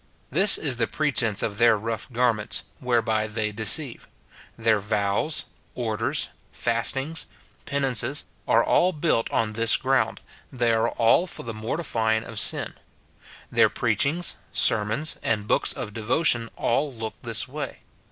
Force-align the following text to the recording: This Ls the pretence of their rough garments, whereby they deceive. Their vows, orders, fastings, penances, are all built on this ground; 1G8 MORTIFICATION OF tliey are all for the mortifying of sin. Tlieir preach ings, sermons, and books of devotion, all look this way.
This 0.31 0.57
Ls 0.57 0.77
the 0.77 0.87
pretence 0.87 1.43
of 1.43 1.59
their 1.59 1.77
rough 1.77 2.11
garments, 2.11 2.63
whereby 2.79 3.27
they 3.27 3.51
deceive. 3.51 4.07
Their 4.57 4.79
vows, 4.79 5.45
orders, 5.75 6.29
fastings, 6.51 7.27
penances, 7.67 8.25
are 8.47 8.63
all 8.63 8.93
built 8.93 9.29
on 9.29 9.53
this 9.53 9.77
ground; 9.77 10.19
1G8 10.51 10.53
MORTIFICATION 10.53 10.53
OF 10.53 10.59
tliey 10.59 10.77
are 10.81 10.89
all 10.97 11.27
for 11.27 11.43
the 11.43 11.53
mortifying 11.53 12.23
of 12.23 12.39
sin. 12.39 12.73
Tlieir 13.53 13.71
preach 13.75 14.07
ings, 14.07 14.37
sermons, 14.51 15.17
and 15.21 15.47
books 15.47 15.71
of 15.71 15.93
devotion, 15.93 16.49
all 16.55 16.91
look 16.91 17.13
this 17.21 17.47
way. 17.47 17.81